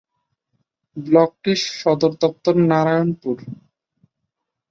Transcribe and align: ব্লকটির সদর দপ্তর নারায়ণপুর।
ব্লকটির 0.97 1.59
সদর 1.73 2.11
দপ্তর 2.21 2.55
নারায়ণপুর। 2.69 3.37